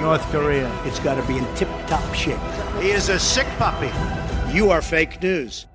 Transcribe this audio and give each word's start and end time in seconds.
North 0.00 0.28
Korea. 0.32 0.68
It's 0.84 0.98
got 1.00 1.14
to 1.14 1.22
be 1.28 1.38
in 1.38 1.44
tip 1.54 1.68
top 1.86 2.02
shape. 2.14 2.36
He 2.80 2.90
is 2.90 3.10
a 3.10 3.18
sick 3.18 3.46
puppy. 3.58 3.90
You 4.52 4.70
are 4.70 4.82
fake 4.82 5.22
news. 5.22 5.66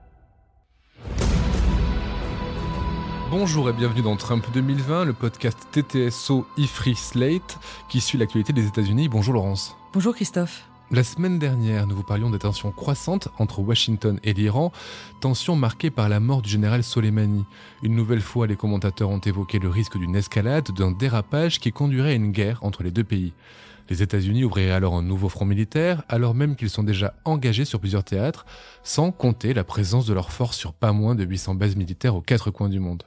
Bonjour 3.31 3.69
et 3.69 3.73
bienvenue 3.73 4.01
dans 4.01 4.17
Trump 4.17 4.45
2020, 4.53 5.05
le 5.05 5.13
podcast 5.13 5.57
TTSO 5.71 6.45
IFRI 6.57 6.95
Slate 6.95 7.59
qui 7.87 8.01
suit 8.01 8.17
l'actualité 8.17 8.51
des 8.51 8.67
États-Unis. 8.67 9.07
Bonjour 9.07 9.35
Laurence. 9.35 9.75
Bonjour 9.93 10.13
Christophe. 10.13 10.65
La 10.91 11.03
semaine 11.03 11.37
dernière, 11.37 11.85
nous 11.85 11.95
vous 11.95 12.03
parlions 12.03 12.31
des 12.31 12.39
tensions 12.39 12.71
croissantes 12.71 13.29
entre 13.37 13.59
Washington 13.59 14.19
et 14.23 14.33
l'Iran, 14.33 14.71
tensions 15.21 15.55
marquées 15.55 15.91
par 15.91 16.09
la 16.09 16.19
mort 16.19 16.41
du 16.41 16.49
général 16.49 16.83
Soleimani. 16.83 17.45
Une 17.83 17.95
nouvelle 17.95 18.21
fois, 18.21 18.47
les 18.47 18.55
commentateurs 18.55 19.11
ont 19.11 19.19
évoqué 19.19 19.59
le 19.59 19.69
risque 19.69 19.97
d'une 19.97 20.15
escalade, 20.15 20.71
d'un 20.71 20.91
dérapage 20.91 21.59
qui 21.59 21.71
conduirait 21.71 22.11
à 22.11 22.15
une 22.15 22.31
guerre 22.31 22.57
entre 22.63 22.81
les 22.81 22.89
deux 22.89 23.03
pays. 23.03 23.33
Les 23.89 24.03
États-Unis 24.03 24.43
ouvriraient 24.43 24.71
alors 24.71 24.93
un 24.93 25.01
nouveau 25.01 25.29
front 25.29 25.45
militaire, 25.45 26.03
alors 26.09 26.35
même 26.35 26.55
qu'ils 26.55 26.69
sont 26.69 26.83
déjà 26.83 27.15
engagés 27.25 27.65
sur 27.65 27.79
plusieurs 27.79 28.03
théâtres, 28.03 28.45
sans 28.83 29.11
compter 29.11 29.53
la 29.53 29.63
présence 29.63 30.05
de 30.05 30.13
leurs 30.13 30.31
forces 30.31 30.57
sur 30.57 30.73
pas 30.73 30.91
moins 30.91 31.15
de 31.15 31.23
800 31.23 31.55
bases 31.55 31.75
militaires 31.75 32.15
aux 32.15 32.21
quatre 32.21 32.51
coins 32.51 32.69
du 32.69 32.79
monde. 32.79 33.03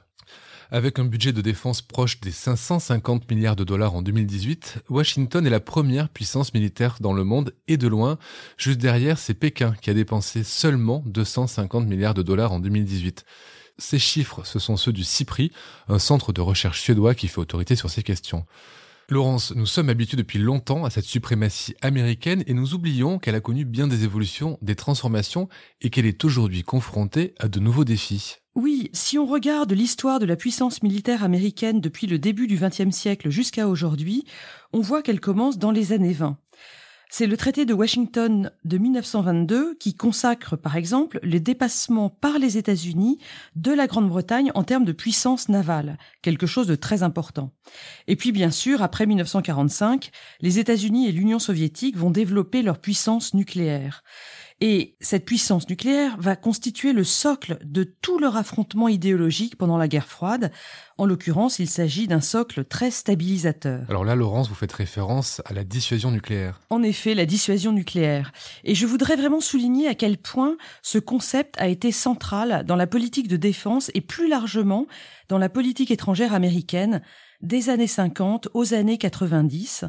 Avec 0.71 0.97
un 0.97 1.05
budget 1.05 1.33
de 1.33 1.41
défense 1.41 1.81
proche 1.81 2.19
des 2.19 2.31
550 2.31 3.29
milliards 3.29 3.55
de 3.55 3.63
dollars 3.63 3.93
en 3.93 4.01
2018, 4.01 4.79
Washington 4.89 5.45
est 5.45 5.51
la 5.51 5.59
première 5.59 6.09
puissance 6.09 6.53
militaire 6.53 6.97
dans 6.99 7.13
le 7.13 7.23
monde 7.23 7.53
et 7.67 7.77
de 7.77 7.87
loin, 7.87 8.17
juste 8.57 8.79
derrière 8.79 9.19
c'est 9.19 9.35
Pékin 9.35 9.75
qui 9.81 9.89
a 9.89 9.93
dépensé 9.93 10.43
seulement 10.43 11.03
250 11.05 11.87
milliards 11.87 12.15
de 12.15 12.23
dollars 12.23 12.51
en 12.51 12.59
2018. 12.59 13.23
Ces 13.77 13.99
chiffres, 13.99 14.43
ce 14.45 14.59
sont 14.59 14.75
ceux 14.75 14.91
du 14.91 15.03
CIPRI, 15.03 15.51
un 15.87 15.99
centre 15.99 16.33
de 16.33 16.41
recherche 16.41 16.81
suédois 16.81 17.15
qui 17.15 17.27
fait 17.27 17.39
autorité 17.39 17.75
sur 17.75 17.89
ces 17.89 18.03
questions. 18.03 18.45
Laurence, 19.09 19.53
nous 19.55 19.65
sommes 19.65 19.89
habitués 19.89 20.17
depuis 20.17 20.39
longtemps 20.39 20.85
à 20.85 20.89
cette 20.89 21.03
suprématie 21.03 21.75
américaine 21.81 22.43
et 22.47 22.53
nous 22.53 22.73
oublions 22.73 23.19
qu'elle 23.19 23.35
a 23.35 23.41
connu 23.41 23.65
bien 23.65 23.87
des 23.87 24.05
évolutions, 24.05 24.57
des 24.61 24.75
transformations 24.75 25.49
et 25.81 25.89
qu'elle 25.89 26.05
est 26.05 26.23
aujourd'hui 26.23 26.63
confrontée 26.63 27.33
à 27.39 27.49
de 27.49 27.59
nouveaux 27.59 27.83
défis. 27.83 28.37
Oui, 28.55 28.89
si 28.93 29.17
on 29.17 29.25
regarde 29.25 29.73
l'histoire 29.73 30.19
de 30.19 30.25
la 30.25 30.35
puissance 30.35 30.83
militaire 30.83 31.23
américaine 31.23 31.81
depuis 31.81 32.07
le 32.07 32.17
début 32.17 32.47
du 32.47 32.55
XXe 32.55 32.95
siècle 32.95 33.29
jusqu'à 33.29 33.67
aujourd'hui, 33.67 34.25
on 34.71 34.81
voit 34.81 35.01
qu'elle 35.01 35.19
commence 35.19 35.57
dans 35.57 35.71
les 35.71 35.91
années 35.91 36.13
20. 36.13 36.37
C'est 37.15 37.27
le 37.27 37.37
traité 37.37 37.67
de 37.67 37.75
Washington 37.75 38.49
de 38.65 38.77
1922 38.79 39.75
qui 39.75 39.93
consacre, 39.93 40.55
par 40.55 40.75
exemple, 40.75 41.19
le 41.21 41.39
dépassement 41.39 42.09
par 42.09 42.39
les 42.39 42.57
États-Unis 42.57 43.19
de 43.55 43.71
la 43.71 43.85
Grande-Bretagne 43.85 44.51
en 44.55 44.63
termes 44.63 44.83
de 44.83 44.93
puissance 44.93 45.47
navale, 45.47 45.99
quelque 46.23 46.47
chose 46.47 46.65
de 46.65 46.73
très 46.73 47.03
important. 47.03 47.51
Et 48.07 48.15
puis, 48.15 48.31
bien 48.31 48.49
sûr, 48.49 48.81
après 48.81 49.05
1945, 49.05 50.09
les 50.41 50.57
États-Unis 50.57 51.07
et 51.07 51.11
l'Union 51.11 51.37
soviétique 51.37 51.97
vont 51.97 52.09
développer 52.09 52.63
leur 52.63 52.79
puissance 52.79 53.35
nucléaire. 53.35 54.03
Et 54.61 54.95
cette 55.01 55.25
puissance 55.25 55.67
nucléaire 55.69 56.15
va 56.19 56.35
constituer 56.35 56.93
le 56.93 57.03
socle 57.03 57.57
de 57.63 57.83
tout 57.83 58.19
leur 58.19 58.37
affrontement 58.37 58.87
idéologique 58.87 59.57
pendant 59.57 59.77
la 59.77 59.87
guerre 59.87 60.07
froide. 60.07 60.51
En 60.97 61.05
l'occurrence, 61.05 61.59
il 61.59 61.67
s'agit 61.67 62.07
d'un 62.07 62.21
socle 62.21 62.63
très 62.63 62.91
stabilisateur. 62.91 63.81
Alors 63.89 64.05
là, 64.05 64.15
Laurence, 64.15 64.49
vous 64.49 64.55
faites 64.55 64.71
référence 64.71 65.41
à 65.45 65.53
la 65.53 65.63
dissuasion 65.63 66.11
nucléaire. 66.11 66.59
En 66.69 66.83
effet, 66.83 67.15
la 67.15 67.25
dissuasion 67.25 67.71
nucléaire. 67.71 68.31
Et 68.63 68.75
je 68.75 68.85
voudrais 68.85 69.15
vraiment 69.15 69.41
souligner 69.41 69.87
à 69.87 69.95
quel 69.95 70.17
point 70.17 70.55
ce 70.81 70.99
concept 70.99 71.59
a 71.59 71.67
été 71.67 71.91
central 71.91 72.63
dans 72.65 72.75
la 72.75 72.87
politique 72.87 73.27
de 73.27 73.37
défense 73.37 73.91
et 73.93 74.01
plus 74.01 74.29
largement 74.29 74.87
dans 75.29 75.37
la 75.37 75.49
politique 75.49 75.91
étrangère 75.91 76.33
américaine 76.33 77.01
des 77.41 77.69
années 77.69 77.87
50 77.87 78.49
aux 78.53 78.73
années 78.73 78.97
90 78.97 79.85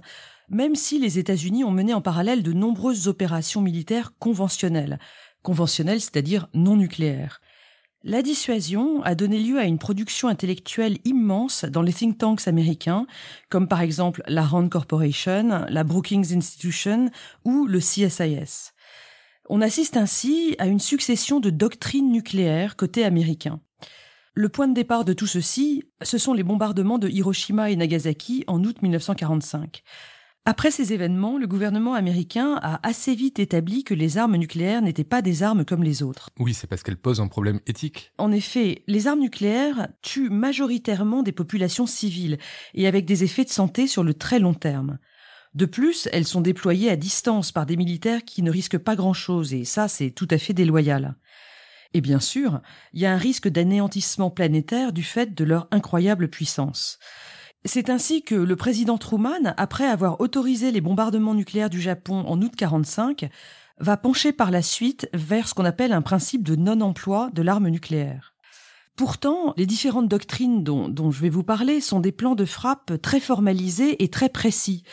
même 0.49 0.75
si 0.75 0.99
les 0.99 1.19
États-Unis 1.19 1.65
ont 1.65 1.71
mené 1.71 1.94
en 1.94 2.00
parallèle 2.00 2.43
de 2.43 2.53
nombreuses 2.53 3.09
opérations 3.09 3.60
militaires 3.60 4.12
conventionnelles, 4.19 4.99
conventionnelles 5.43 6.00
c'est-à-dire 6.00 6.49
non 6.55 6.77
nucléaires. 6.77 7.41
La 8.06 8.21
dissuasion 8.21 9.03
a 9.03 9.15
donné 9.15 9.38
lieu 9.38 9.59
à 9.59 9.65
une 9.65 9.78
production 9.78 10.28
intellectuelle 10.28 10.99
immense 11.06 11.65
dans 11.65 11.81
les 11.81 11.93
think 11.93 12.19
tanks 12.19 12.47
américains, 12.47 13.06
comme 13.49 13.66
par 13.66 13.81
exemple 13.81 14.22
la 14.27 14.43
Rand 14.43 14.69
Corporation, 14.69 15.65
la 15.71 15.84
Brookings 15.84 16.37
Institution 16.37 17.10
ou 17.47 17.66
le 17.66 17.78
CSIS. 17.78 18.72
On 19.49 19.62
assiste 19.62 19.97
ainsi 19.97 20.54
à 20.59 20.66
une 20.66 20.81
succession 20.81 21.41
de 21.41 21.49
doctrines 21.49 22.12
nucléaires 22.12 22.77
côté 22.77 23.04
américain. 23.04 23.60
Le 24.34 24.50
point 24.50 24.69
de 24.69 24.75
départ 24.75 25.06
de 25.06 25.15
tout 25.15 25.27
ceci, 25.27 25.84
ce 26.03 26.19
sont 26.19 26.34
les 26.34 26.43
bombardements 26.43 26.99
de 26.99 27.09
Hiroshima 27.09 27.71
et 27.71 27.77
Nagasaki 27.77 28.44
en 28.49 28.62
août 28.65 28.83
1945. 28.83 29.83
Après 30.47 30.71
ces 30.71 30.93
événements, 30.93 31.38
le 31.38 31.47
gouvernement 31.47 31.94
américain 31.94 32.60
a 32.62 32.87
assez 32.87 33.15
vite 33.15 33.38
établi 33.38 33.82
que 33.82 33.94
les 33.94 34.19
armes 34.19 34.37
nucléaires 34.37 34.82
n'étaient 34.82 35.03
pas 35.03 35.22
des 35.22 35.43
armes 35.43 35.65
comme 35.65 35.82
les 35.82 36.03
autres. 36.03 36.28
Oui, 36.38 36.53
c'est 36.53 36.66
parce 36.66 36.82
qu'elles 36.82 36.99
posent 36.99 37.22
un 37.22 37.28
problème 37.28 37.60
éthique. 37.66 38.12
En 38.19 38.31
effet, 38.31 38.83
les 38.87 39.06
armes 39.06 39.21
nucléaires 39.21 39.88
tuent 40.03 40.28
majoritairement 40.28 41.22
des 41.22 41.33
populations 41.33 41.87
civiles 41.87 42.37
et 42.75 42.87
avec 42.87 43.06
des 43.06 43.25
effets 43.25 43.44
de 43.44 43.49
santé 43.49 43.87
sur 43.87 44.04
le 44.04 44.12
très 44.12 44.38
long 44.38 44.53
terme. 44.53 44.99
De 45.54 45.65
plus, 45.65 46.10
elles 46.12 46.27
sont 46.27 46.43
déployées 46.43 46.91
à 46.91 46.97
distance 46.97 47.50
par 47.50 47.65
des 47.65 47.77
militaires 47.77 48.22
qui 48.22 48.43
ne 48.43 48.50
risquent 48.50 48.77
pas 48.77 48.97
grand-chose 48.97 49.54
et 49.54 49.65
ça, 49.65 49.88
c'est 49.88 50.10
tout 50.10 50.28
à 50.31 50.37
fait 50.37 50.53
déloyal. 50.53 51.16
Et 51.94 52.03
bien 52.03 52.21
sûr, 52.21 52.60
il 52.93 53.00
y 53.00 53.06
a 53.06 53.15
un 53.15 53.19
risque 53.19 53.49
d'anéantissement 53.49 54.31
planétaire 54.31 54.93
du 54.93 55.04
fait 55.04 55.34
de 55.34 55.44
leur 55.44 55.69
incroyable 55.71 56.28
puissance. 56.28 56.99
C'est 57.66 57.88
ainsi 57.88 58.22
que 58.22 58.34
le 58.34 58.56
président 58.56 58.98
Truman, 58.98 59.54
après 59.56 59.86
avoir 59.86 60.20
autorisé 60.20 60.70
les 60.70 60.82
bombardements 60.82 61.34
nucléaires 61.34 61.70
du 61.70 61.80
Japon 61.80 62.22
en 62.26 62.41
août 62.42 62.52
45, 62.54 63.30
va 63.78 63.97
pencher 63.97 64.32
par 64.32 64.50
la 64.50 64.60
suite 64.60 65.08
vers 65.14 65.48
ce 65.48 65.54
qu'on 65.54 65.64
appelle 65.64 65.94
un 65.94 66.03
principe 66.03 66.42
de 66.42 66.56
non-emploi 66.56 67.30
de 67.32 67.41
l'arme 67.41 67.69
nucléaire. 67.69 68.34
Pourtant, 68.97 69.54
les 69.56 69.64
différentes 69.64 70.08
doctrines 70.08 70.62
dont, 70.62 70.88
dont, 70.88 71.10
je 71.10 71.20
vais 71.22 71.30
vous 71.30 71.42
parler 71.42 71.80
sont 71.80 72.00
des 72.00 72.12
plans 72.12 72.34
de 72.34 72.44
frappe 72.44 73.00
très 73.00 73.19
formalisés 73.19 74.04
et 74.04 74.08
très 74.08 74.28
précis, 74.28 74.84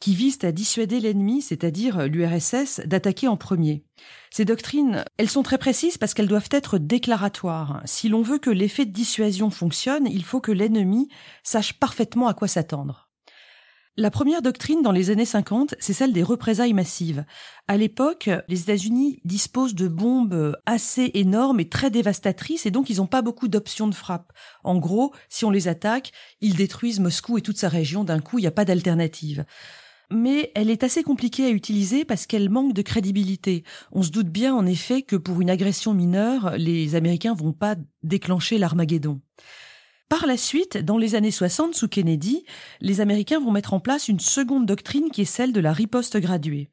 qui 0.00 0.14
visent 0.14 0.44
à 0.44 0.52
dissuader 0.52 1.00
l'ennemi, 1.00 1.42
c'est-à-dire 1.42 2.06
l'URSS, 2.06 2.80
d'attaquer 2.86 3.28
en 3.28 3.36
premier. 3.36 3.84
Ces 4.30 4.44
doctrines, 4.44 5.04
elles 5.16 5.28
sont 5.28 5.42
très 5.42 5.58
précises 5.58 5.98
parce 5.98 6.14
qu'elles 6.14 6.28
doivent 6.28 6.48
être 6.50 6.78
déclaratoires. 6.78 7.82
Si 7.84 8.08
l'on 8.08 8.22
veut 8.22 8.38
que 8.38 8.50
l'effet 8.50 8.86
de 8.86 8.92
dissuasion 8.92 9.50
fonctionne, 9.50 10.06
il 10.06 10.24
faut 10.24 10.40
que 10.40 10.52
l'ennemi 10.52 11.08
sache 11.42 11.74
parfaitement 11.74 12.28
à 12.28 12.34
quoi 12.34 12.48
s'attendre. 12.48 13.08
La 14.00 14.12
première 14.12 14.42
doctrine 14.42 14.80
dans 14.80 14.92
les 14.92 15.10
années 15.10 15.24
50, 15.24 15.74
c'est 15.80 15.92
celle 15.92 16.12
des 16.12 16.22
représailles 16.22 16.72
massives. 16.72 17.24
À 17.66 17.76
l'époque, 17.76 18.30
les 18.46 18.60
États-Unis 18.60 19.18
disposent 19.24 19.74
de 19.74 19.88
bombes 19.88 20.56
assez 20.66 21.10
énormes 21.14 21.58
et 21.58 21.68
très 21.68 21.90
dévastatrices 21.90 22.64
et 22.64 22.70
donc 22.70 22.90
ils 22.90 22.98
n'ont 22.98 23.08
pas 23.08 23.22
beaucoup 23.22 23.48
d'options 23.48 23.88
de 23.88 23.94
frappe. 23.96 24.32
En 24.62 24.78
gros, 24.78 25.12
si 25.28 25.44
on 25.44 25.50
les 25.50 25.66
attaque, 25.66 26.12
ils 26.40 26.54
détruisent 26.54 27.00
Moscou 27.00 27.38
et 27.38 27.42
toute 27.42 27.58
sa 27.58 27.68
région 27.68 28.04
d'un 28.04 28.20
coup, 28.20 28.38
il 28.38 28.42
n'y 28.42 28.46
a 28.46 28.52
pas 28.52 28.64
d'alternative 28.64 29.44
mais 30.10 30.52
elle 30.54 30.70
est 30.70 30.84
assez 30.84 31.02
compliquée 31.02 31.46
à 31.46 31.50
utiliser 31.50 32.04
parce 32.04 32.26
qu'elle 32.26 32.50
manque 32.50 32.72
de 32.72 32.82
crédibilité. 32.82 33.64
On 33.92 34.02
se 34.02 34.10
doute 34.10 34.28
bien 34.28 34.54
en 34.54 34.66
effet 34.66 35.02
que 35.02 35.16
pour 35.16 35.40
une 35.40 35.50
agression 35.50 35.94
mineure, 35.94 36.54
les 36.56 36.94
Américains 36.94 37.34
vont 37.34 37.52
pas 37.52 37.76
déclencher 38.02 38.58
l'Armageddon. 38.58 39.20
Par 40.08 40.26
la 40.26 40.38
suite, 40.38 40.78
dans 40.78 40.96
les 40.96 41.14
années 41.14 41.30
60 41.30 41.74
sous 41.74 41.88
Kennedy, 41.88 42.44
les 42.80 43.00
Américains 43.00 43.40
vont 43.40 43.50
mettre 43.50 43.74
en 43.74 43.80
place 43.80 44.08
une 44.08 44.20
seconde 44.20 44.64
doctrine 44.64 45.10
qui 45.10 45.22
est 45.22 45.26
celle 45.26 45.52
de 45.52 45.60
la 45.60 45.72
riposte 45.72 46.16
graduée. 46.16 46.70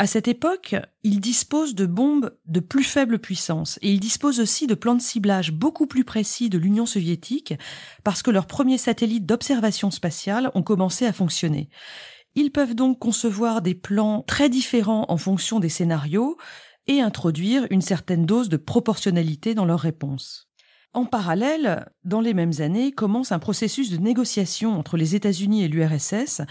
À 0.00 0.08
cette 0.08 0.26
époque, 0.26 0.74
ils 1.04 1.20
disposent 1.20 1.76
de 1.76 1.86
bombes 1.86 2.36
de 2.46 2.58
plus 2.58 2.82
faible 2.82 3.20
puissance 3.20 3.78
et 3.80 3.92
ils 3.92 4.00
disposent 4.00 4.40
aussi 4.40 4.66
de 4.66 4.74
plans 4.74 4.96
de 4.96 5.00
ciblage 5.00 5.52
beaucoup 5.52 5.86
plus 5.86 6.02
précis 6.02 6.50
de 6.50 6.58
l'Union 6.58 6.84
soviétique 6.84 7.54
parce 8.02 8.20
que 8.20 8.32
leurs 8.32 8.48
premiers 8.48 8.78
satellites 8.78 9.24
d'observation 9.24 9.92
spatiale 9.92 10.50
ont 10.56 10.64
commencé 10.64 11.06
à 11.06 11.12
fonctionner. 11.12 11.68
Ils 12.34 12.50
peuvent 12.50 12.74
donc 12.74 12.98
concevoir 12.98 13.62
des 13.62 13.74
plans 13.74 14.22
très 14.22 14.48
différents 14.48 15.06
en 15.08 15.16
fonction 15.16 15.60
des 15.60 15.68
scénarios 15.68 16.36
et 16.86 17.00
introduire 17.00 17.66
une 17.70 17.80
certaine 17.80 18.26
dose 18.26 18.48
de 18.48 18.56
proportionnalité 18.56 19.54
dans 19.54 19.64
leurs 19.64 19.80
réponses. 19.80 20.48
En 20.92 21.06
parallèle, 21.06 21.90
dans 22.04 22.20
les 22.20 22.34
mêmes 22.34 22.60
années, 22.60 22.92
commence 22.92 23.32
un 23.32 23.38
processus 23.38 23.90
de 23.90 23.96
négociation 23.96 24.78
entre 24.78 24.96
les 24.96 25.14
États-Unis 25.14 25.64
et 25.64 25.68
l'URSS 25.68 26.42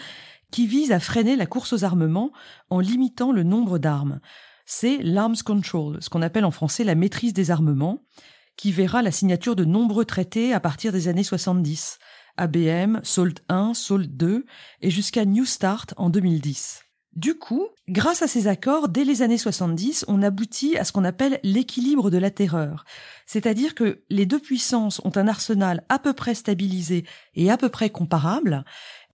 qui 0.51 0.67
vise 0.67 0.91
à 0.91 0.99
freiner 0.99 1.35
la 1.35 1.45
course 1.45 1.73
aux 1.73 1.83
armements 1.83 2.31
en 2.69 2.79
limitant 2.79 3.31
le 3.31 3.43
nombre 3.43 3.79
d'armes. 3.79 4.19
C'est 4.65 4.97
l'Arms 4.97 5.41
Control, 5.43 5.97
ce 6.01 6.09
qu'on 6.09 6.21
appelle 6.21 6.45
en 6.45 6.51
français 6.51 6.83
la 6.83 6.95
maîtrise 6.95 7.33
des 7.33 7.51
armements, 7.51 8.03
qui 8.55 8.71
verra 8.71 9.01
la 9.01 9.11
signature 9.11 9.55
de 9.55 9.65
nombreux 9.65 10.05
traités 10.05 10.53
à 10.53 10.59
partir 10.59 10.91
des 10.91 11.07
années 11.07 11.23
70. 11.23 11.97
ABM, 12.37 12.99
SALT 13.03 13.35
1, 13.49 13.73
SALT 13.73 14.07
2 14.07 14.45
et 14.81 14.89
jusqu'à 14.89 15.25
New 15.25 15.45
Start 15.45 15.93
en 15.97 16.09
2010. 16.09 16.83
Du 17.15 17.35
coup, 17.35 17.67
grâce 17.87 18.23
à 18.23 18.27
ces 18.27 18.47
accords, 18.47 18.89
dès 18.89 19.03
les 19.03 19.21
années 19.21 19.37
70, 19.37 20.05
on 20.07 20.23
aboutit 20.23 20.77
à 20.77 20.83
ce 20.83 20.91
qu'on 20.91 21.03
appelle 21.03 21.39
l'équilibre 21.43 22.09
de 22.09 22.17
la 22.17 22.31
terreur. 22.31 22.85
C'est-à-dire 23.27 23.75
que 23.75 24.01
les 24.09 24.25
deux 24.25 24.39
puissances 24.39 24.99
ont 25.03 25.15
un 25.15 25.27
arsenal 25.27 25.83
à 25.89 25.99
peu 25.99 26.13
près 26.13 26.33
stabilisé 26.33 27.05
et 27.35 27.51
à 27.51 27.57
peu 27.57 27.69
près 27.69 27.91
comparable, 27.91 28.65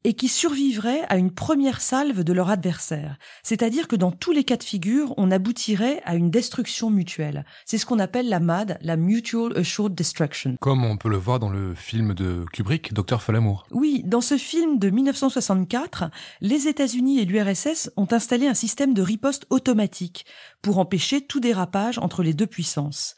et 0.04 0.14
qui 0.14 0.28
survivraient 0.28 1.04
à 1.10 1.18
une 1.18 1.32
première 1.32 1.82
salve 1.82 2.24
de 2.24 2.34
leur 2.34 2.50
adversaire. 2.50 3.18
C'est-à-dire 3.44 3.88
que 3.88 3.96
dans 3.96 4.12
tous 4.12 4.32
les 4.32 4.44
cas 4.44 4.58
de 4.58 4.64
figure, 4.64 5.14
on 5.18 5.32
aboutirait 5.32 6.02
à 6.06 6.16
une 6.16 6.32
destruction 6.32 6.90
mutuelle. 6.90 7.46
C'est 7.66 7.78
ce 7.78 7.86
qu'on 7.86 8.00
appelle 8.00 8.30
la 8.30 8.40
MAD, 8.40 8.78
la 8.82 8.96
Mutual 8.96 9.58
Assured 9.58 9.94
Destruction. 9.94 10.56
Comme 10.60 10.86
on 10.86 10.98
peut 10.98 11.10
le 11.10 11.18
voir 11.18 11.40
dans 11.40 11.50
le 11.50 11.76
film 11.76 12.14
de 12.14 12.46
Kubrick, 12.54 12.94
Docteur 12.94 13.22
Falamour. 13.22 13.68
Oui, 13.72 14.04
dans 14.06 14.22
ce 14.22 14.38
film 14.38 14.80
de 14.80 14.90
1964, 14.90 16.06
les 16.42 16.68
États-Unis 16.68 17.20
et 17.20 17.26
l'URSS 17.26 17.92
ont 17.98 18.08
installé 18.12 18.48
un 18.48 18.54
système 18.54 18.94
de 18.94 19.02
riposte 19.02 19.46
automatique 19.50 20.26
pour 20.62 20.80
empêcher 20.80 21.22
tout 21.22 21.40
dérapage 21.40 21.98
entre 22.00 22.24
les 22.24 22.34
deux 22.34 22.48
puissances. 22.48 23.16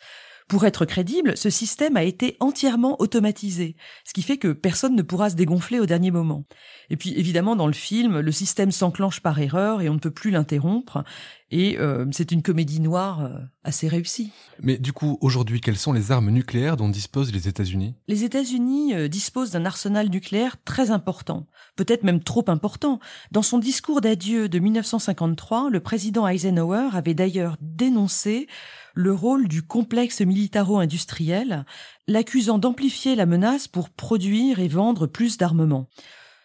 Pour 0.51 0.65
être 0.65 0.83
crédible, 0.83 1.37
ce 1.37 1.49
système 1.49 1.95
a 1.95 2.03
été 2.03 2.35
entièrement 2.41 2.99
automatisé, 2.99 3.77
ce 4.03 4.11
qui 4.11 4.21
fait 4.21 4.35
que 4.35 4.51
personne 4.51 4.97
ne 4.97 5.01
pourra 5.01 5.29
se 5.29 5.37
dégonfler 5.37 5.79
au 5.79 5.85
dernier 5.85 6.11
moment. 6.11 6.43
Et 6.89 6.97
puis 6.97 7.17
évidemment, 7.17 7.55
dans 7.55 7.67
le 7.67 7.73
film, 7.73 8.19
le 8.19 8.31
système 8.33 8.69
s'enclenche 8.69 9.21
par 9.21 9.39
erreur 9.39 9.79
et 9.79 9.87
on 9.87 9.93
ne 9.93 9.99
peut 9.99 10.11
plus 10.11 10.29
l'interrompre. 10.29 11.05
Et 11.53 11.77
euh, 11.77 12.05
c'est 12.11 12.31
une 12.31 12.41
comédie 12.41 12.79
noire 12.79 13.25
euh, 13.25 13.37
assez 13.65 13.89
réussie. 13.89 14.31
Mais 14.61 14.77
du 14.77 14.93
coup, 14.93 15.17
aujourd'hui, 15.19 15.59
quelles 15.59 15.77
sont 15.77 15.91
les 15.91 16.11
armes 16.11 16.29
nucléaires 16.29 16.77
dont 16.77 16.87
disposent 16.87 17.33
les 17.33 17.49
États-Unis? 17.49 17.93
Les 18.07 18.23
États-Unis 18.23 18.95
euh, 18.95 19.09
disposent 19.09 19.51
d'un 19.51 19.65
arsenal 19.65 20.09
nucléaire 20.09 20.55
très 20.63 20.91
important, 20.91 21.47
peut-être 21.75 22.03
même 22.03 22.23
trop 22.23 22.45
important. 22.47 22.99
Dans 23.31 23.41
son 23.41 23.59
discours 23.59 23.99
d'adieu 23.99 24.47
de 24.47 24.59
1953, 24.59 25.69
le 25.69 25.81
président 25.81 26.25
Eisenhower 26.25 26.89
avait 26.93 27.13
d'ailleurs 27.13 27.57
dénoncé 27.59 28.47
le 28.93 29.13
rôle 29.13 29.49
du 29.49 29.61
complexe 29.61 30.21
militaro-industriel, 30.21 31.65
l'accusant 32.07 32.59
d'amplifier 32.59 33.15
la 33.15 33.25
menace 33.25 33.67
pour 33.67 33.89
produire 33.89 34.59
et 34.59 34.69
vendre 34.69 35.05
plus 35.05 35.37
d'armements. 35.37 35.87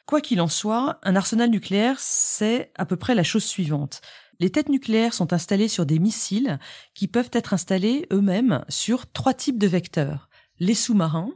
Quoi 0.06 0.20
qu'il 0.20 0.40
en 0.40 0.46
soit, 0.46 1.00
un 1.02 1.16
arsenal 1.16 1.50
nucléaire, 1.50 1.96
c'est 1.98 2.70
à 2.76 2.86
peu 2.86 2.94
près 2.94 3.16
la 3.16 3.24
chose 3.24 3.44
suivante. 3.44 4.00
Les 4.38 4.50
têtes 4.50 4.68
nucléaires 4.68 5.14
sont 5.14 5.32
installées 5.32 5.68
sur 5.68 5.86
des 5.86 5.98
missiles 5.98 6.58
qui 6.94 7.08
peuvent 7.08 7.30
être 7.32 7.54
installés 7.54 8.06
eux-mêmes 8.12 8.64
sur 8.68 9.10
trois 9.10 9.34
types 9.34 9.58
de 9.58 9.66
vecteurs. 9.66 10.28
Les 10.58 10.74
sous-marins, 10.74 11.32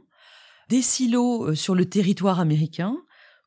des 0.69 0.81
silos 0.81 1.49
euh, 1.49 1.55
sur 1.55 1.75
le 1.75 1.85
territoire 1.85 2.39
américain 2.39 2.97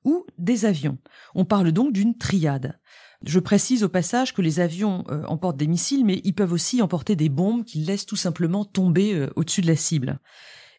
ou 0.05 0.27
des 0.39 0.67
avions. 0.67 0.99
On 1.35 1.45
parle 1.45 1.73
donc 1.73 1.93
d'une 1.93 2.19
triade. 2.19 2.79
Je 3.25 3.39
précise 3.39 3.83
au 3.85 3.89
passage 3.89 4.35
que 4.35 4.43
les 4.43 4.61
avions 4.61 5.05
euh, 5.09 5.25
emportent 5.27 5.57
des 5.57 5.67
missiles, 5.67 6.05
mais 6.05 6.21
ils 6.25 6.35
peuvent 6.35 6.53
aussi 6.53 6.83
emporter 6.83 7.17
des 7.17 7.31
bombes 7.31 7.65
qu'ils 7.65 7.87
laissent 7.87 8.07
tout 8.07 8.17
simplement 8.17 8.65
tomber 8.65 9.15
euh, 9.15 9.31
au-dessus 9.37 9.63
de 9.63 9.67
la 9.67 9.77
cible. 9.77 10.21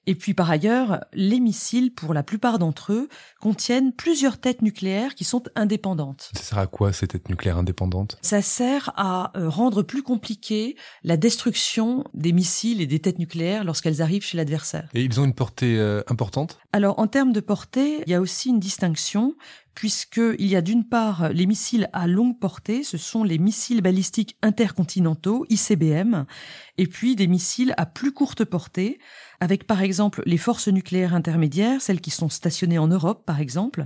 Et 0.07 0.15
puis 0.15 0.33
par 0.33 0.49
ailleurs, 0.49 1.03
les 1.13 1.39
missiles, 1.39 1.93
pour 1.93 2.13
la 2.13 2.23
plupart 2.23 2.59
d'entre 2.59 2.93
eux, 2.93 3.09
contiennent 3.41 3.91
plusieurs 3.93 4.37
têtes 4.37 4.61
nucléaires 4.61 5.15
qui 5.15 5.23
sont 5.23 5.43
indépendantes. 5.55 6.31
Ça 6.35 6.43
sert 6.43 6.57
à 6.59 6.67
quoi 6.67 6.93
ces 6.93 7.07
têtes 7.07 7.29
nucléaires 7.29 7.57
indépendantes? 7.57 8.17
Ça 8.21 8.41
sert 8.41 8.91
à 8.95 9.31
euh, 9.37 9.49
rendre 9.49 9.83
plus 9.83 10.03
compliqué 10.03 10.75
la 11.03 11.17
destruction 11.17 12.03
des 12.13 12.33
missiles 12.33 12.81
et 12.81 12.87
des 12.87 12.99
têtes 12.99 13.19
nucléaires 13.19 13.63
lorsqu'elles 13.63 14.01
arrivent 14.01 14.23
chez 14.23 14.37
l'adversaire. 14.37 14.89
Et 14.93 15.03
ils 15.03 15.19
ont 15.19 15.25
une 15.25 15.33
portée 15.33 15.79
importante? 16.07 16.59
Alors 16.71 16.99
en 16.99 17.07
termes 17.07 17.33
de 17.33 17.39
portée, 17.39 18.03
il 18.05 18.11
y 18.11 18.13
a 18.13 18.21
aussi 18.21 18.49
une 18.49 18.59
distinction 18.59 19.35
puisqu'il 19.75 20.47
y 20.47 20.55
a 20.55 20.61
d'une 20.61 20.85
part 20.85 21.29
les 21.29 21.45
missiles 21.45 21.89
à 21.93 22.07
longue 22.07 22.39
portée, 22.39 22.83
ce 22.83 22.97
sont 22.97 23.23
les 23.23 23.37
missiles 23.37 23.81
balistiques 23.81 24.37
intercontinentaux, 24.41 25.45
ICBM, 25.49 26.25
et 26.77 26.87
puis 26.87 27.15
des 27.15 27.27
missiles 27.27 27.73
à 27.77 27.85
plus 27.85 28.13
courte 28.13 28.45
portée, 28.45 28.99
avec 29.39 29.65
par 29.67 29.81
exemple 29.81 30.23
les 30.25 30.37
forces 30.37 30.67
nucléaires 30.67 31.13
intermédiaires, 31.13 31.81
celles 31.81 32.01
qui 32.01 32.11
sont 32.11 32.29
stationnées 32.29 32.77
en 32.77 32.87
Europe 32.87 33.25
par 33.25 33.39
exemple, 33.39 33.85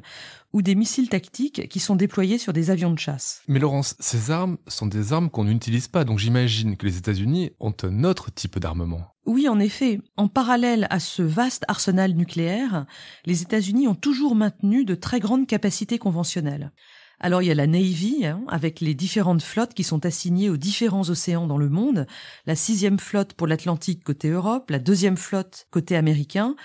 ou 0.54 0.62
des 0.62 0.76
missiles 0.76 1.10
tactiques 1.10 1.68
qui 1.70 1.80
sont 1.80 1.96
déployés 1.96 2.38
sur 2.38 2.54
des 2.54 2.72
avions 2.72 2.92
de 2.92 3.00
chasse. 3.00 3.44
Mais 3.48 3.60
Laurence, 3.60 3.96
ces 4.00 4.32
armes 4.32 4.58
sont 4.68 4.88
des 4.88 5.14
armes 5.14 5.30
qu'on 5.30 5.44
n'utilise 5.44 5.88
pas, 5.88 6.04
donc 6.04 6.20
j'imagine 6.20 6.78
que 6.78 6.86
les 6.86 6.98
États-Unis 6.98 7.52
ont 7.60 7.76
un 7.84 8.04
autre 8.04 8.32
type 8.32 8.58
d'armement. 8.60 9.02
Oui, 9.26 9.48
en 9.48 9.60
effet. 9.60 10.02
En 10.18 10.28
parallèle 10.28 10.88
à 10.90 11.00
ce 11.00 11.22
vaste 11.22 11.64
arsenal 11.68 12.14
nucléaire, 12.14 12.88
les 13.26 13.44
États-Unis 13.44 13.88
ont 13.88 13.96
toujours 13.96 14.36
maintenu 14.36 14.86
de 14.86 14.96
très 14.96 15.20
grandes 15.20 15.46
capacités 15.46 16.00
conventionnelles. 16.00 16.72
Alors 17.22 17.42
il 17.42 17.48
y 17.48 17.52
a 17.52 17.56
la 17.56 17.68
Navy, 17.68 18.26
hein, 18.26 18.44
avec 18.48 18.80
les 18.80 18.94
différentes 18.94 19.44
flottes 19.44 19.74
qui 19.74 19.84
sont 19.84 20.06
assignées 20.06 20.50
aux 20.50 20.56
différents 20.56 21.10
océans 21.10 21.48
dans 21.48 21.58
le 21.58 21.68
monde, 21.68 22.08
la 22.46 22.56
sixième 22.56 22.98
flotte 22.98 23.34
pour 23.34 23.46
l'Atlantique 23.46 24.06
côté 24.06 24.30
Europe, 24.30 24.70
la 24.70 24.80
deuxième 24.80 25.18
flotte 25.18 25.68
côté 25.70 25.98
américain, 25.98 26.56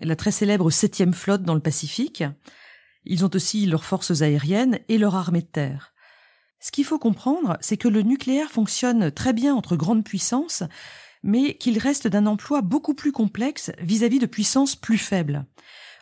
la 0.00 0.14
très 0.14 0.30
célèbre 0.30 0.70
septième 0.70 1.12
flotte 1.12 1.42
dans 1.42 1.54
le 1.54 1.60
Pacifique. 1.60 2.22
Ils 3.04 3.24
ont 3.24 3.30
aussi 3.34 3.66
leurs 3.66 3.84
forces 3.84 4.22
aériennes 4.22 4.78
et 4.88 4.98
leur 4.98 5.16
armée 5.16 5.42
de 5.42 5.46
terre. 5.46 5.92
Ce 6.60 6.70
qu'il 6.70 6.84
faut 6.84 6.98
comprendre, 6.98 7.56
c'est 7.60 7.76
que 7.76 7.88
le 7.88 8.02
nucléaire 8.02 8.50
fonctionne 8.50 9.10
très 9.10 9.32
bien 9.32 9.54
entre 9.56 9.76
grandes 9.76 10.04
puissances, 10.04 10.62
mais 11.24 11.54
qu'il 11.54 11.78
reste 11.78 12.06
d'un 12.06 12.26
emploi 12.26 12.62
beaucoup 12.62 12.94
plus 12.94 13.12
complexe 13.12 13.72
vis-à-vis 13.80 14.20
de 14.20 14.26
puissances 14.26 14.76
plus 14.76 14.98
faibles. 14.98 15.46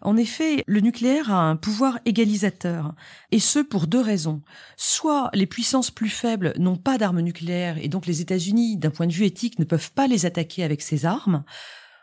En 0.05 0.19
effet, 0.19 0.62
le 0.67 0.81
nucléaire 0.81 1.33
a 1.33 1.49
un 1.49 1.56
pouvoir 1.56 1.99
égalisateur, 2.05 2.95
et 3.33 3.41
ce 3.41 3.59
pour 3.59 3.87
deux 3.87 4.03
raisons. 4.03 4.43
Soit 4.77 5.31
les 5.33 5.47
puissances 5.47 5.91
plus 5.91 6.11
faibles 6.11 6.53
n'ont 6.59 6.77
pas 6.77 6.99
d'armes 6.99 7.23
nucléaires, 7.23 7.79
et 7.79 7.89
donc 7.89 8.05
les 8.06 8.21
États-Unis, 8.21 8.77
d'un 8.77 8.91
point 8.91 9.06
de 9.06 9.12
vue 9.12 9.25
éthique, 9.25 9.59
ne 9.59 9.65
peuvent 9.65 9.93
pas 9.93 10.06
les 10.06 10.27
attaquer 10.27 10.62
avec 10.62 10.83
ces 10.83 11.06
armes, 11.06 11.43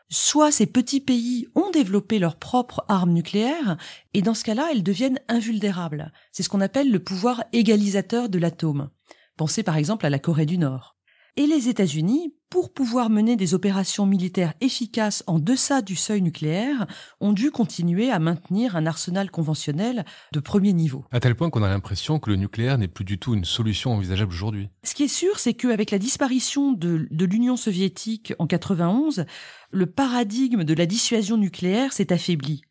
soit 0.09 0.51
ces 0.51 0.65
petits 0.65 0.99
pays 0.99 1.47
ont 1.53 1.69
développé 1.69 2.17
leurs 2.17 2.37
propres 2.37 2.83
armes 2.87 3.13
nucléaires, 3.13 3.77
et 4.15 4.23
dans 4.23 4.33
ce 4.33 4.43
cas-là, 4.45 4.69
elles 4.71 4.83
deviennent 4.83 5.19
invulnérables. 5.27 6.11
C'est 6.31 6.41
ce 6.41 6.49
qu'on 6.49 6.59
appelle 6.59 6.91
le 6.91 7.03
pouvoir 7.03 7.43
égalisateur 7.53 8.29
de 8.29 8.39
l'atome. 8.39 8.89
Pensez 9.37 9.61
par 9.61 9.77
exemple 9.77 10.07
à 10.07 10.09
la 10.09 10.19
Corée 10.19 10.47
du 10.47 10.57
Nord. 10.57 10.97
Et 11.37 11.47
les 11.47 11.69
États-Unis, 11.69 12.33
pour 12.49 12.73
pouvoir 12.73 13.09
mener 13.09 13.37
des 13.37 13.53
opérations 13.53 14.05
militaires 14.05 14.53
efficaces 14.59 15.23
en 15.27 15.39
deçà 15.39 15.81
du 15.81 15.95
seuil 15.95 16.21
nucléaire, 16.21 16.87
ont 17.21 17.31
dû 17.31 17.51
continuer 17.51 18.11
à 18.11 18.19
maintenir 18.19 18.75
un 18.75 18.85
arsenal 18.85 19.31
conventionnel 19.31 20.03
de 20.33 20.39
premier 20.41 20.73
niveau. 20.73 21.05
À 21.09 21.21
tel 21.21 21.35
point 21.35 21.49
qu'on 21.49 21.63
a 21.63 21.69
l'impression 21.69 22.19
que 22.19 22.29
le 22.29 22.35
nucléaire 22.35 22.77
n'est 22.77 22.89
plus 22.89 23.05
du 23.05 23.17
tout 23.17 23.33
une 23.33 23.45
solution 23.45 23.93
envisageable 23.93 24.33
aujourd'hui. 24.33 24.67
Ce 24.83 24.93
qui 24.93 25.03
est 25.03 25.07
sûr, 25.07 25.39
c'est 25.39 25.53
qu'avec 25.53 25.91
la 25.91 25.99
disparition 25.99 26.73
de, 26.73 27.07
de 27.09 27.25
l'Union 27.25 27.55
soviétique 27.55 28.33
en 28.37 28.45
91, 28.45 29.25
le 29.71 29.85
paradigme 29.85 30.65
de 30.65 30.73
la 30.73 30.85
dissuasion 30.85 31.37
nucléaire 31.37 31.93
s'est 31.93 32.11
affaibli. 32.11 32.61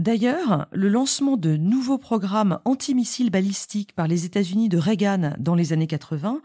D'ailleurs, 0.00 0.66
le 0.72 0.88
lancement 0.88 1.36
de 1.36 1.56
nouveaux 1.56 1.98
programmes 1.98 2.58
antimissiles 2.64 3.30
balistiques 3.30 3.94
par 3.94 4.08
les 4.08 4.24
États-Unis 4.24 4.68
de 4.68 4.76
Reagan 4.76 5.34
dans 5.38 5.54
les 5.54 5.72
années 5.72 5.86
80 5.86 6.42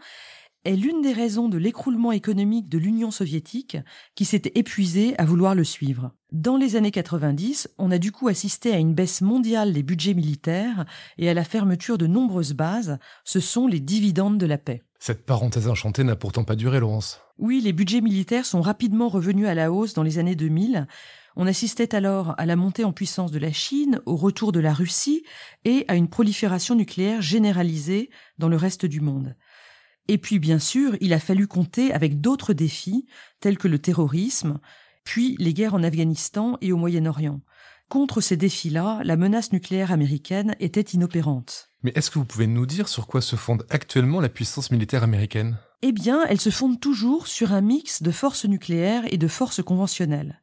est 0.64 0.76
l'une 0.76 1.02
des 1.02 1.12
raisons 1.12 1.48
de 1.48 1.58
l'écroulement 1.58 2.12
économique 2.12 2.68
de 2.68 2.78
l'Union 2.78 3.10
soviétique 3.10 3.76
qui 4.14 4.24
s'était 4.24 4.52
épuisée 4.54 5.14
à 5.18 5.24
vouloir 5.24 5.54
le 5.54 5.64
suivre. 5.64 6.12
Dans 6.30 6.56
les 6.56 6.76
années 6.76 6.90
90, 6.90 7.70
on 7.78 7.90
a 7.90 7.98
du 7.98 8.12
coup 8.12 8.28
assisté 8.28 8.72
à 8.72 8.78
une 8.78 8.94
baisse 8.94 9.20
mondiale 9.20 9.72
des 9.72 9.82
budgets 9.82 10.14
militaires 10.14 10.86
et 11.18 11.28
à 11.28 11.34
la 11.34 11.44
fermeture 11.44 11.98
de 11.98 12.06
nombreuses 12.06 12.54
bases. 12.54 12.98
Ce 13.24 13.40
sont 13.40 13.66
les 13.66 13.80
dividendes 13.80 14.38
de 14.38 14.46
la 14.46 14.58
paix. 14.58 14.82
Cette 14.98 15.26
parenthèse 15.26 15.68
enchantée 15.68 16.04
n'a 16.04 16.16
pourtant 16.16 16.44
pas 16.44 16.54
duré, 16.54 16.80
Laurence. 16.80 17.20
Oui, 17.38 17.60
les 17.60 17.72
budgets 17.72 18.00
militaires 18.00 18.46
sont 18.46 18.60
rapidement 18.60 19.08
revenus 19.08 19.48
à 19.48 19.54
la 19.54 19.72
hausse 19.72 19.94
dans 19.94 20.04
les 20.04 20.18
années 20.18 20.36
2000. 20.36 20.86
On 21.34 21.46
assistait 21.46 21.94
alors 21.94 22.34
à 22.38 22.46
la 22.46 22.56
montée 22.56 22.84
en 22.84 22.92
puissance 22.92 23.32
de 23.32 23.38
la 23.38 23.52
Chine, 23.52 24.00
au 24.06 24.16
retour 24.16 24.52
de 24.52 24.60
la 24.60 24.72
Russie 24.72 25.24
et 25.64 25.84
à 25.88 25.96
une 25.96 26.08
prolifération 26.08 26.74
nucléaire 26.74 27.22
généralisée 27.22 28.10
dans 28.38 28.48
le 28.48 28.56
reste 28.56 28.86
du 28.86 29.00
monde. 29.00 29.34
Et 30.08 30.18
puis, 30.18 30.38
bien 30.38 30.58
sûr, 30.58 30.96
il 31.00 31.12
a 31.12 31.20
fallu 31.20 31.46
compter 31.46 31.92
avec 31.92 32.20
d'autres 32.20 32.52
défis, 32.52 33.06
tels 33.40 33.58
que 33.58 33.68
le 33.68 33.78
terrorisme, 33.78 34.58
puis 35.04 35.36
les 35.38 35.54
guerres 35.54 35.74
en 35.74 35.82
Afghanistan 35.82 36.58
et 36.60 36.72
au 36.72 36.76
Moyen-Orient. 36.76 37.40
Contre 37.88 38.20
ces 38.20 38.36
défis-là, 38.36 39.00
la 39.04 39.16
menace 39.16 39.52
nucléaire 39.52 39.92
américaine 39.92 40.56
était 40.60 40.80
inopérante. 40.80 41.70
Mais 41.82 41.92
est-ce 41.94 42.10
que 42.10 42.18
vous 42.18 42.24
pouvez 42.24 42.46
nous 42.46 42.64
dire 42.64 42.88
sur 42.88 43.06
quoi 43.06 43.20
se 43.20 43.36
fonde 43.36 43.66
actuellement 43.68 44.20
la 44.20 44.28
puissance 44.28 44.70
militaire 44.70 45.02
américaine? 45.02 45.58
Eh 45.82 45.92
bien, 45.92 46.24
elle 46.28 46.40
se 46.40 46.50
fonde 46.50 46.80
toujours 46.80 47.26
sur 47.26 47.52
un 47.52 47.60
mix 47.60 48.02
de 48.02 48.10
forces 48.10 48.46
nucléaires 48.46 49.04
et 49.12 49.18
de 49.18 49.28
forces 49.28 49.62
conventionnelles. 49.62 50.40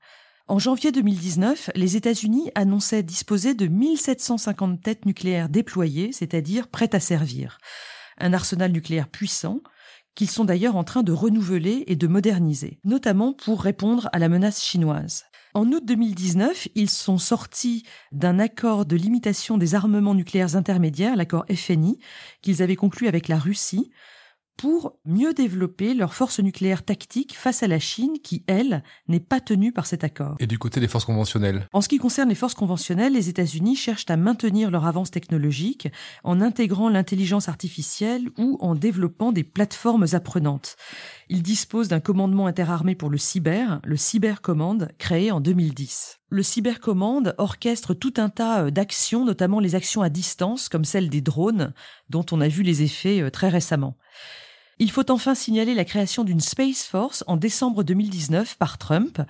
En 0.47 0.59
janvier 0.59 0.91
2019, 0.91 1.71
les 1.75 1.95
États-Unis 1.95 2.51
annonçaient 2.55 3.03
disposer 3.03 3.53
de 3.53 3.67
1750 3.67 4.81
têtes 4.81 5.05
nucléaires 5.05 5.47
déployées, 5.47 6.11
c'est-à-dire 6.11 6.67
prêtes 6.67 6.95
à 6.95 6.99
servir. 6.99 7.59
Un 8.19 8.33
arsenal 8.33 8.71
nucléaire 8.71 9.07
puissant 9.07 9.61
qu'ils 10.15 10.29
sont 10.29 10.45
d'ailleurs 10.45 10.75
en 10.75 10.83
train 10.83 11.03
de 11.03 11.11
renouveler 11.13 11.83
et 11.87 11.95
de 11.95 12.07
moderniser, 12.07 12.79
notamment 12.83 13.33
pour 13.33 13.61
répondre 13.61 14.09
à 14.11 14.19
la 14.19 14.27
menace 14.27 14.61
chinoise. 14.61 15.23
En 15.53 15.71
août 15.71 15.83
2019, 15.83 16.67
ils 16.75 16.89
sont 16.89 17.17
sortis 17.17 17.83
d'un 18.11 18.37
accord 18.37 18.85
de 18.85 18.95
limitation 18.95 19.57
des 19.57 19.73
armements 19.73 20.13
nucléaires 20.13 20.55
intermédiaires, 20.55 21.15
l'accord 21.15 21.45
FNI, 21.51 21.99
qu'ils 22.41 22.61
avaient 22.61 22.75
conclu 22.75 23.07
avec 23.07 23.27
la 23.27 23.39
Russie, 23.39 23.91
pour 24.59 24.99
mieux 25.05 25.33
développer 25.33 25.93
leur 25.93 26.13
force 26.13 26.41
nucléaire 26.41 26.83
tactique 26.83 27.33
face 27.33 27.63
à 27.63 27.67
la 27.67 27.79
Chine 27.79 28.17
qui, 28.21 28.43
elle, 28.45 28.83
n'est 29.07 29.21
pas 29.21 29.39
tenue 29.39 29.71
par 29.71 29.85
cet 29.85 30.03
accord. 30.03 30.35
Et 30.39 30.47
du 30.47 30.59
côté 30.59 30.81
des 30.81 30.89
forces 30.89 31.05
conventionnelles 31.05 31.65
En 31.71 31.79
ce 31.79 31.87
qui 31.87 31.97
concerne 31.97 32.27
les 32.27 32.35
forces 32.35 32.55
conventionnelles, 32.55 33.13
les 33.13 33.29
États-Unis 33.29 33.77
cherchent 33.77 34.09
à 34.09 34.17
maintenir 34.17 34.69
leur 34.69 34.85
avance 34.85 35.11
technologique 35.11 35.87
en 36.25 36.41
intégrant 36.41 36.89
l'intelligence 36.89 37.47
artificielle 37.47 38.31
ou 38.37 38.57
en 38.59 38.75
développant 38.75 39.31
des 39.31 39.45
plateformes 39.45 40.07
apprenantes. 40.11 40.75
Ils 41.29 41.41
disposent 41.41 41.87
d'un 41.87 42.01
commandement 42.01 42.47
interarmé 42.47 42.95
pour 42.95 43.09
le 43.09 43.17
cyber, 43.17 43.79
le 43.85 43.95
Cybercommand, 43.95 44.89
créé 44.97 45.31
en 45.31 45.39
2010. 45.39 46.19
Le 46.31 46.43
Cybercommand 46.43 47.33
orchestre 47.37 47.93
tout 47.93 48.13
un 48.17 48.29
tas 48.29 48.65
euh, 48.65 48.71
d'actions, 48.71 49.25
notamment 49.25 49.59
les 49.59 49.75
actions 49.75 50.01
à 50.01 50.09
distance, 50.09 50.69
comme 50.69 50.85
celle 50.85 51.09
des 51.09 51.21
drones, 51.21 51.73
dont 52.09 52.25
on 52.31 52.41
a 52.41 52.47
vu 52.47 52.61
les 52.61 52.83
effets 52.83 53.21
euh, 53.21 53.31
très 53.31 53.49
récemment. 53.49 53.95
Il 54.81 54.91
faut 54.91 55.11
enfin 55.11 55.35
signaler 55.35 55.75
la 55.75 55.83
création 55.83 56.23
d'une 56.23 56.39
Space 56.39 56.85
Force 56.85 57.25
en 57.27 57.35
décembre 57.35 57.83
2019 57.83 58.57
par 58.57 58.77
Trump, 58.77 59.21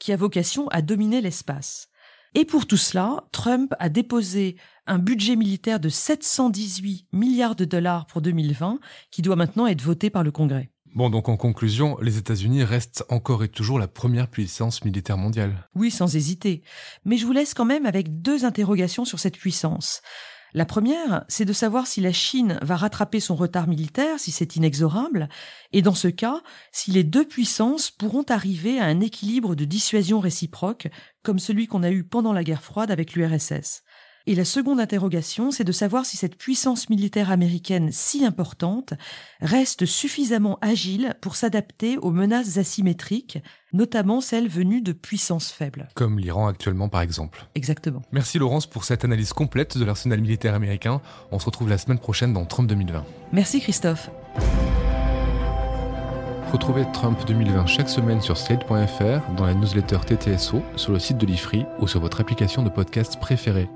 qui 0.00 0.12
a 0.12 0.16
vocation 0.16 0.66
à 0.68 0.82
dominer 0.82 1.20
l'espace. 1.20 1.88
Et 2.34 2.44
pour 2.44 2.66
tout 2.66 2.76
cela, 2.76 3.24
Trump 3.30 3.72
a 3.78 3.88
déposé 3.88 4.56
un 4.88 4.98
budget 4.98 5.36
militaire 5.36 5.78
de 5.78 5.88
718 5.88 7.06
milliards 7.12 7.54
de 7.54 7.64
dollars 7.64 8.06
pour 8.06 8.20
2020, 8.20 8.80
qui 9.12 9.22
doit 9.22 9.36
maintenant 9.36 9.68
être 9.68 9.80
voté 9.80 10.10
par 10.10 10.24
le 10.24 10.32
Congrès. 10.32 10.70
Bon, 10.96 11.08
donc 11.08 11.28
en 11.28 11.36
conclusion, 11.36 11.96
les 12.02 12.18
États-Unis 12.18 12.64
restent 12.64 13.04
encore 13.08 13.44
et 13.44 13.48
toujours 13.48 13.78
la 13.78 13.86
première 13.86 14.28
puissance 14.28 14.84
militaire 14.84 15.18
mondiale. 15.18 15.68
Oui, 15.76 15.92
sans 15.92 16.16
hésiter. 16.16 16.62
Mais 17.04 17.16
je 17.16 17.26
vous 17.26 17.32
laisse 17.32 17.54
quand 17.54 17.64
même 17.64 17.86
avec 17.86 18.22
deux 18.22 18.44
interrogations 18.44 19.04
sur 19.04 19.20
cette 19.20 19.36
puissance. 19.36 20.02
La 20.56 20.64
première, 20.64 21.26
c'est 21.28 21.44
de 21.44 21.52
savoir 21.52 21.86
si 21.86 22.00
la 22.00 22.14
Chine 22.14 22.58
va 22.62 22.76
rattraper 22.76 23.20
son 23.20 23.36
retard 23.36 23.66
militaire, 23.68 24.18
si 24.18 24.30
c'est 24.30 24.56
inexorable, 24.56 25.28
et 25.74 25.82
dans 25.82 25.94
ce 25.94 26.08
cas, 26.08 26.42
si 26.72 26.90
les 26.90 27.04
deux 27.04 27.28
puissances 27.28 27.90
pourront 27.90 28.24
arriver 28.30 28.80
à 28.80 28.86
un 28.86 29.00
équilibre 29.00 29.54
de 29.54 29.66
dissuasion 29.66 30.18
réciproque, 30.18 30.88
comme 31.22 31.38
celui 31.38 31.66
qu'on 31.66 31.82
a 31.82 31.90
eu 31.90 32.04
pendant 32.04 32.32
la 32.32 32.42
guerre 32.42 32.62
froide 32.62 32.90
avec 32.90 33.12
l'URSS. 33.12 33.82
Et 34.28 34.34
la 34.34 34.44
seconde 34.44 34.80
interrogation, 34.80 35.52
c'est 35.52 35.62
de 35.62 35.70
savoir 35.70 36.04
si 36.04 36.16
cette 36.16 36.36
puissance 36.36 36.90
militaire 36.90 37.30
américaine 37.30 37.90
si 37.92 38.24
importante 38.24 38.92
reste 39.40 39.86
suffisamment 39.86 40.58
agile 40.62 41.14
pour 41.20 41.36
s'adapter 41.36 41.96
aux 41.96 42.10
menaces 42.10 42.58
asymétriques, 42.58 43.38
notamment 43.72 44.20
celles 44.20 44.48
venues 44.48 44.82
de 44.82 44.92
puissances 44.92 45.52
faibles. 45.52 45.86
Comme 45.94 46.18
l'Iran 46.18 46.48
actuellement 46.48 46.88
par 46.88 47.02
exemple. 47.02 47.46
Exactement. 47.54 48.02
Merci 48.10 48.40
Laurence 48.40 48.66
pour 48.66 48.82
cette 48.82 49.04
analyse 49.04 49.32
complète 49.32 49.78
de 49.78 49.84
l'arsenal 49.84 50.20
militaire 50.20 50.54
américain. 50.54 51.00
On 51.30 51.38
se 51.38 51.44
retrouve 51.44 51.68
la 51.68 51.78
semaine 51.78 52.00
prochaine 52.00 52.32
dans 52.32 52.46
Trump 52.46 52.68
2020. 52.68 53.04
Merci 53.32 53.60
Christophe. 53.60 54.10
Retrouvez 56.50 56.84
Trump 56.92 57.18
2020 57.28 57.66
chaque 57.66 57.88
semaine 57.88 58.20
sur 58.20 58.36
slate.fr, 58.36 59.34
dans 59.36 59.46
la 59.46 59.54
newsletter 59.54 59.98
TTSO, 60.04 60.62
sur 60.74 60.92
le 60.92 60.98
site 60.98 61.18
de 61.18 61.26
l'IFRI 61.26 61.64
ou 61.78 61.86
sur 61.86 62.00
votre 62.00 62.20
application 62.20 62.64
de 62.64 62.70
podcast 62.70 63.20
préférée. 63.20 63.68